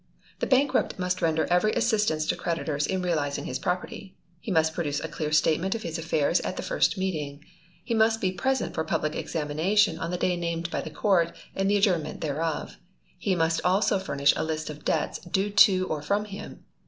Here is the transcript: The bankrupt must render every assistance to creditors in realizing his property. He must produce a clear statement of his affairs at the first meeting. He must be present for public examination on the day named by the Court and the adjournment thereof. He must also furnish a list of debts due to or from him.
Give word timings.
The 0.39 0.47
bankrupt 0.47 0.97
must 0.97 1.21
render 1.21 1.45
every 1.51 1.73
assistance 1.73 2.25
to 2.25 2.35
creditors 2.35 2.87
in 2.87 3.03
realizing 3.03 3.45
his 3.45 3.59
property. 3.59 4.17
He 4.39 4.51
must 4.51 4.73
produce 4.73 4.99
a 4.99 5.07
clear 5.07 5.31
statement 5.31 5.75
of 5.75 5.83
his 5.83 5.99
affairs 5.99 6.39
at 6.39 6.57
the 6.57 6.63
first 6.63 6.97
meeting. 6.97 7.45
He 7.83 7.93
must 7.93 8.19
be 8.19 8.31
present 8.31 8.73
for 8.73 8.83
public 8.83 9.15
examination 9.15 9.99
on 9.99 10.09
the 10.09 10.17
day 10.17 10.35
named 10.37 10.71
by 10.71 10.81
the 10.81 10.89
Court 10.89 11.35
and 11.53 11.69
the 11.69 11.77
adjournment 11.77 12.19
thereof. 12.21 12.77
He 13.19 13.35
must 13.35 13.61
also 13.63 13.99
furnish 13.99 14.33
a 14.35 14.43
list 14.43 14.71
of 14.71 14.83
debts 14.83 15.19
due 15.19 15.51
to 15.51 15.85
or 15.85 16.01
from 16.01 16.25
him. 16.25 16.65